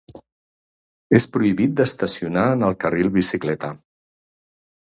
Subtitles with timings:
[1.19, 3.75] És prohibit d'estacionar en el carril bicicleta.